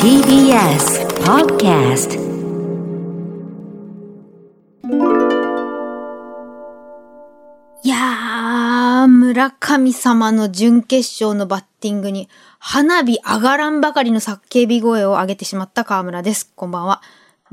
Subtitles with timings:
[0.00, 2.14] TBS Podcast
[7.82, 12.28] いやー、村神様の準決勝のバッティングに
[12.60, 16.52] 花火上がらんばかりの叫び声を上げてしまった河村です。
[16.54, 17.02] こんばんは。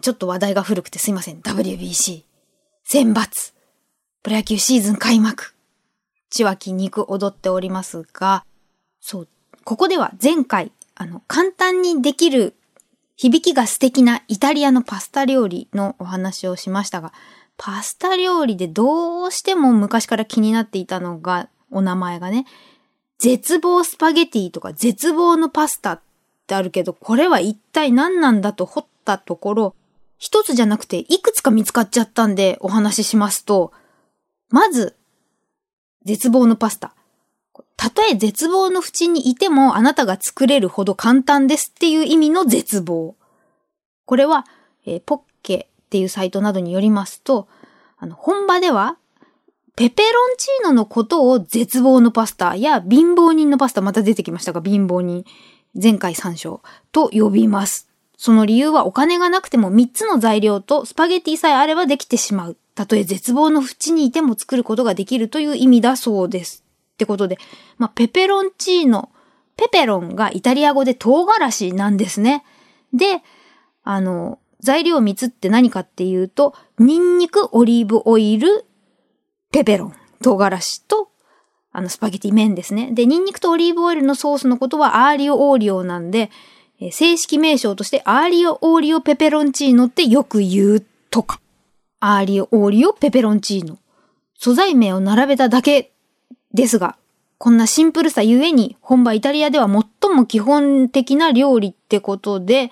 [0.00, 1.40] ちょっと話題が古くてすいません。
[1.42, 2.22] WBC、
[2.84, 3.52] 選抜、
[4.22, 5.54] プロ野球シーズン開幕。
[6.30, 8.46] 血は筋肉踊っておりますが、
[9.02, 9.28] そう、
[9.64, 12.54] ここでは前回、あの、簡単にできる
[13.16, 17.12] 響きが素敵なイタリアのパスタ料理のお話をしましたが、
[17.56, 22.46] パスタ料理でどうしても昔から気になっていたのが、お名前がね、
[23.18, 26.00] 絶望スパゲティとか絶望のパスタっ
[26.46, 29.74] てあるけど、これは一体何なんだと掘ったところ、
[30.18, 33.72] 一つじゃなくていくつか見つかっちゃったんでお話ししますと、
[34.50, 34.96] まず、
[36.04, 36.94] 絶望のパスタ。
[37.76, 43.16] たとえ絶望の淵にいてもあなたが作れるほど簡単ですっていう意味の絶望。
[44.06, 44.46] これは、
[44.86, 47.48] えー、ポッケっていうサイトなどによりますと、
[47.98, 48.98] あの、本場では、
[49.76, 55.24] ペペロンチーノのことを絶望のパスタや貧乏人のパスタまた出てきましたが、貧乏人、
[55.80, 57.88] 前回参照と呼びます。
[58.16, 62.56] その理由はお金がなくても3つの材料とスパゲティさえあればできてしまう。
[62.74, 66.63] たとえ絶望の淵にいても作ることができるという意味だそうです。
[66.94, 67.38] ってことで、
[67.76, 69.10] まあ、ペペロンチーノ、
[69.56, 72.44] ペペロンがイタリア語で唐辛子なんですね。
[72.92, 73.22] で、
[73.82, 78.64] あの、材料3つって何かっていうと、ニンニク、オリーブオイル、
[79.52, 81.08] ペペロン、唐辛子と、
[81.72, 82.92] あの、スパゲティ麺ですね。
[82.92, 86.30] で、ニンニクとオリーブオイルのソースのことはアーリオオーリオなんで、
[86.80, 91.40] え正式名称としてアーリオオーリオペペロンチーノってよく言うとか。
[92.00, 93.78] アーリオオーリオペペロンチーノ。
[94.38, 95.93] 素材名を並べただけ
[96.54, 96.96] ですが、
[97.38, 102.70] こんなシンプルさゆえに、本場イタリアでは最も基本的な料理ってことで、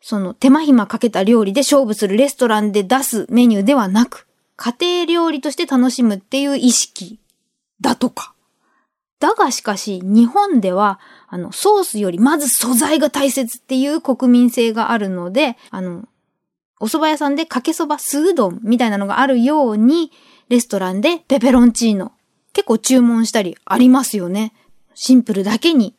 [0.00, 4.26] その手間暇かけた料理で勝負するレストランで出すメニューではなく、
[4.56, 7.20] 家庭料理として楽しむっていう意識
[7.80, 8.34] だとか。
[9.20, 16.08] だがしかし、日本では、あの、ソースよりまず素材が大切っていう国民性があるので、あの、
[16.80, 20.12] お蕎麦屋さんでかけそば酢うどんみたいなのがあるように、
[20.48, 22.12] レストランでペペロンチーノ、
[22.58, 24.52] 結構注文したりありますよね。
[24.96, 25.94] シンプルだけに、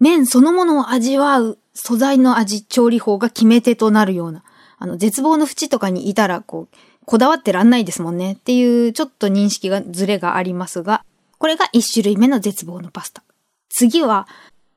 [0.00, 4.42] 麺そのものを味わう素材の味、調理法が決め手となるような、
[4.80, 11.04] あの、絶望の淵とかにいたら、こう、こだわってらんないですもんねっていうちょっと認識がズレがありますが、
[11.38, 13.22] これが一種類目の絶望のパスタ。
[13.68, 14.26] 次は、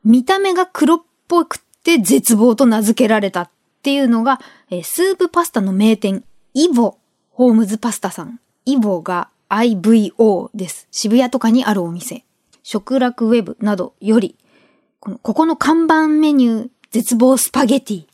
[0.04, 3.50] 見た目が黒っぽくて絶望と名付けられたっ
[3.82, 7.00] ていうのが、えスープパスタの名店、イボ、
[7.32, 8.40] ホームズパスタさん。
[8.68, 10.88] イボが IVO です。
[10.92, 12.26] 渋谷とかにあるお店。
[12.64, 14.36] 食楽ウェブなどより、
[15.00, 18.06] この、ここの看板メニュー、絶望スパゲティ。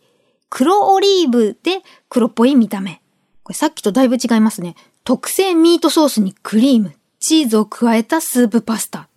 [0.49, 3.01] 黒オリーブで黒っぽい見た目。
[3.43, 4.75] これさっきとだいぶ違いますね。
[5.03, 9.07] 特製ミートソースにクリーム、チーズを加えたスープパスタ。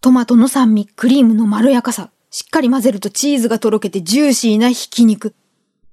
[0.00, 2.10] トマトの酸味、クリームのまろやかさ。
[2.30, 5.34] しっかり混ぜるとチーズがとろけてジューシーなひき肉。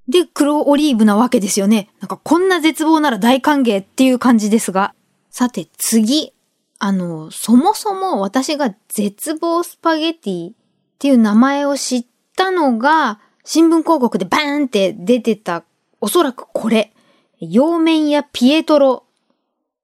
[0.08, 1.90] で、黒オリーブなわけですよね。
[2.00, 4.94] なんかこんな絶望なら大歓迎っていう感じですが。
[5.31, 6.34] さて次。
[6.78, 10.53] あの、そもそも私が絶望スパゲティっ
[11.00, 12.06] ていう名前を知っ
[12.36, 15.64] たのが、新聞広告でバーンって出てた、
[16.02, 16.94] おそらくこれ。
[17.40, 19.06] 洋麺やピエトロ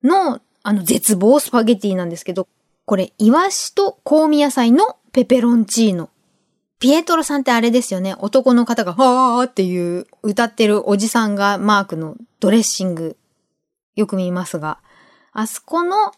[0.03, 2.47] の、あの、絶望スパゲティなんですけど、
[2.85, 6.09] これ、イワシと香味野菜のペペロンチーノ。
[6.79, 8.15] ピエトロさんってあれですよね。
[8.19, 13.17] 男の方が、はーっていう歌ってるおじさんがマークのドレッシング。
[13.95, 14.79] よく見ますが。
[15.39, 16.13] あそこの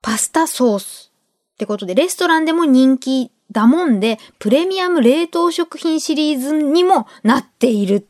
[0.00, 1.12] パスタソース
[1.54, 8.08] ってことで、レストランでも人気だもんで、プレミアム冷凍食品シリーズにもなっている。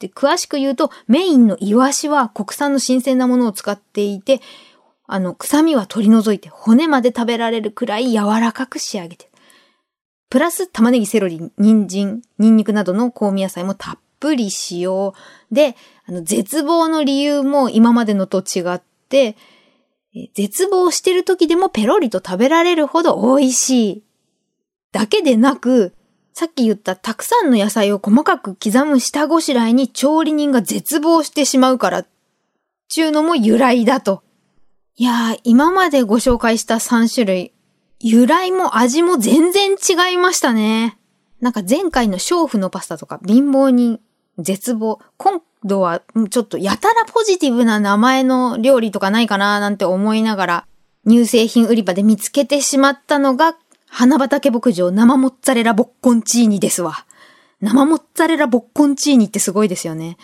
[0.00, 4.42] で、詳しく言うと、メインのイワシは国産の新鮮なものを使っていて、
[5.06, 9.30] あの、臭みは取り除いて骨まで食べられるくらい柔らかく仕上げて
[10.30, 15.14] プラス玉ねぎ、セロリ、人参、ニンニクなどの香味野菜もたっぷり使用。
[15.50, 15.74] で、
[16.06, 18.87] あの、絶望の理由も今までのと違って、
[20.34, 24.04] 絶望してる時でもペロリと食べられるほど美味しい。
[24.92, 25.94] だけでなく、
[26.32, 32.06] さっき言ったたくさんの野菜を細かく刻む下ごしらえに調理人が絶望してしまうから、
[32.88, 34.22] ちゅうのも由来だと。
[34.96, 37.52] いやー、今までご紹介した3種類、
[38.00, 40.98] 由来も味も全然違いましたね。
[41.40, 44.00] なんか前回の娼婦のパスタとか貧乏人、
[44.38, 45.00] 絶望。
[45.16, 50.66] 今度はちょっとやたらポジティブな名前の料理とかないかななんて思いながら
[51.06, 53.56] 乳製品売り場で見つけてしまったのが
[53.88, 57.06] 花畑牧場生モッツァレラボッコンチーニですわ。
[57.60, 60.18] 生モッツァレラボッコンチーニってすごいですよね。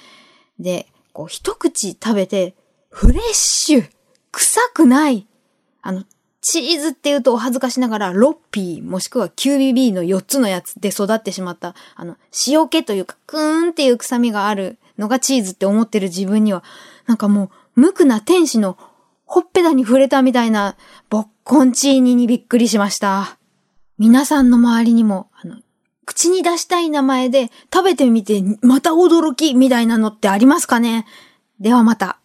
[0.61, 2.55] で、こう一口食べて、
[2.91, 3.91] フレッシュ
[4.31, 5.27] 臭くない
[5.83, 6.05] あの、
[6.41, 12.17] チーズって言うとお恥ずかしながら、ロッピーもしくは QBB の4つのやつで育ってしまった、あの、
[12.47, 16.63] 塩気というか、クーンっていう臭みがあるのがチーズって思ってる自分には、
[17.07, 18.79] なんかもう、無垢な天使の
[19.25, 20.77] ほっぺたに触れたみたいな、
[21.11, 23.39] ボッコンチーニにびっくりしました。
[23.99, 25.57] 皆さんの周りにも、あの、
[26.07, 31.07] 口に出したい名前で食べてみてまた驚きみたいなのってありますかね？
[31.61, 32.19] ではまた。